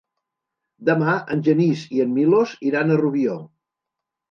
Demà 0.89 1.13
en 1.35 1.43
Genís 1.49 1.85
i 1.99 2.03
en 2.07 2.17
Milos 2.17 2.57
iran 2.73 2.97
a 2.97 3.01
Rubió. 3.05 3.39